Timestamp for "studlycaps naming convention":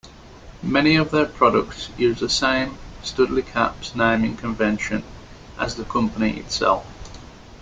3.03-5.03